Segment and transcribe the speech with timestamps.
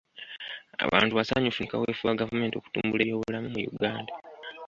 [0.85, 4.11] Abantu basanyufu ne kaweefube wa gavumenti okutumbula ebyobulamu mu Uganda